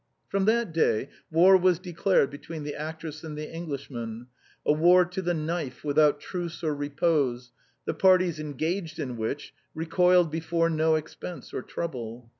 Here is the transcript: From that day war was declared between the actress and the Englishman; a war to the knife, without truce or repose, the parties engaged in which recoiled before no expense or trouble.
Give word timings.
From 0.29 0.45
that 0.45 0.73
day 0.73 1.09
war 1.31 1.55
was 1.55 1.77
declared 1.77 2.31
between 2.31 2.63
the 2.63 2.73
actress 2.73 3.23
and 3.23 3.37
the 3.37 3.47
Englishman; 3.53 4.25
a 4.65 4.73
war 4.73 5.05
to 5.05 5.21
the 5.21 5.35
knife, 5.35 5.83
without 5.83 6.19
truce 6.19 6.63
or 6.63 6.73
repose, 6.73 7.51
the 7.85 7.93
parties 7.93 8.39
engaged 8.39 8.97
in 8.97 9.15
which 9.15 9.53
recoiled 9.75 10.31
before 10.31 10.71
no 10.71 10.95
expense 10.95 11.53
or 11.53 11.61
trouble. 11.61 12.29